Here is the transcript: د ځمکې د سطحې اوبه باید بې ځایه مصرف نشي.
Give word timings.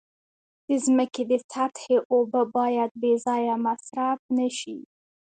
د 0.67 0.69
ځمکې 0.85 1.23
د 1.31 1.33
سطحې 1.51 1.97
اوبه 2.13 2.41
باید 2.57 2.91
بې 3.01 3.13
ځایه 3.25 3.55
مصرف 3.65 4.19
نشي. 4.37 4.77